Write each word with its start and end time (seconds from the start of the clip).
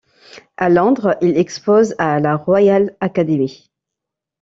À 0.57 0.69
Londres, 0.69 1.15
il 1.21 1.37
expose 1.37 1.93
à 1.99 2.19
la 2.19 2.35
Royal 2.35 2.97
Academy. 3.01 3.71